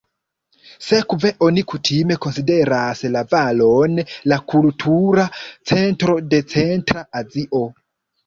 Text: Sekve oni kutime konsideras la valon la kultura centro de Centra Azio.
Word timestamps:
Sekve 0.85 1.31
oni 1.47 1.63
kutime 1.73 2.15
konsideras 2.25 3.03
la 3.17 3.21
valon 3.35 4.01
la 4.33 4.39
kultura 4.53 5.25
centro 5.73 6.17
de 6.33 6.41
Centra 6.55 7.05
Azio. 7.21 7.63